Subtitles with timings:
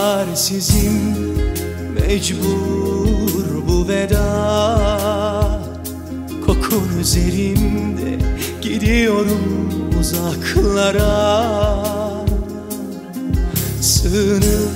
[0.00, 0.92] Çaresizim
[1.94, 5.60] mecbur bu veda.
[6.46, 8.18] Kokun üzerimde
[8.62, 11.04] gidiyorum uzaklara.
[13.80, 14.70] Sığınıp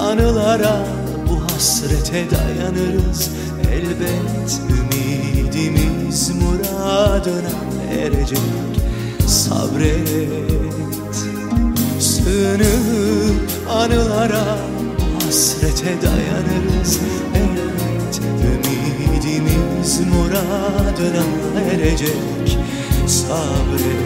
[0.00, 0.86] anılara
[1.28, 3.30] bu hasrete dayanırız.
[3.72, 8.38] Elbet ümidimiz muradına erecek
[9.26, 10.08] Sabret.
[12.00, 13.09] Sığınıp
[13.70, 14.58] anılara
[15.24, 17.00] hasrete dayanırız.
[17.34, 18.20] Elbet
[19.06, 21.24] ümidimiz muradına
[21.72, 22.58] erecek
[23.06, 24.00] Sabret,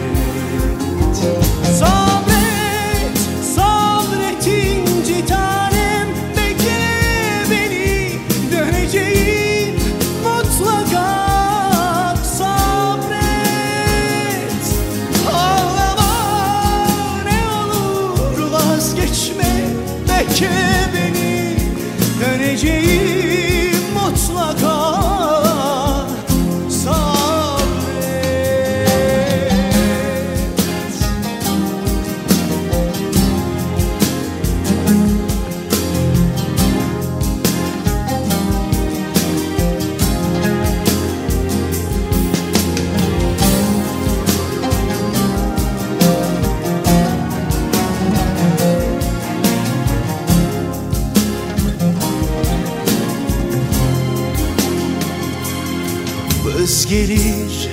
[56.65, 57.69] Vız gelir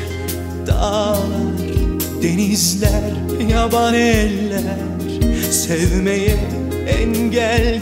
[0.67, 1.59] dağlar,
[2.23, 3.13] denizler,
[3.51, 4.79] yaban eller.
[5.51, 6.37] Sevmeye
[7.01, 7.81] engel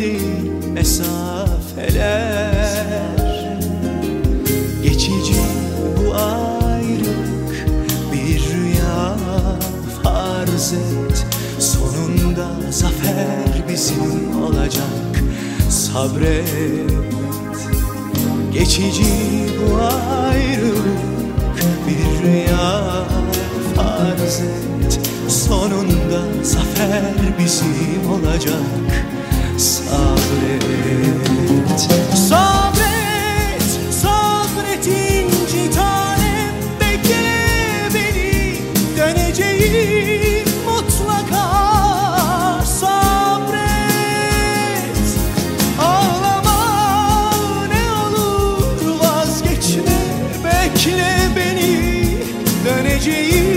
[0.74, 2.10] mesafeler.
[4.82, 5.34] Geçici
[5.96, 7.66] bu ayrılık
[8.12, 9.16] bir rüya
[10.02, 11.26] farz et.
[11.58, 15.22] Sonunda zafer bizim olacak.
[15.70, 16.90] Sabret.
[18.52, 19.04] Geçici
[19.60, 20.99] bu ayrılık
[25.50, 27.02] Sonunda zafer
[27.38, 28.54] bizim olacak.
[29.58, 31.10] Sabret
[32.28, 33.62] Sabret
[34.02, 35.70] Sabret inci
[36.80, 38.56] Bekle beni
[38.96, 41.44] Döneceğim mutlaka.
[42.64, 43.60] Sabret
[45.80, 46.60] Ağlama
[47.66, 50.00] ne olur Vazgeçme.
[50.44, 51.78] Bekle beni
[52.64, 53.49] Döneceğim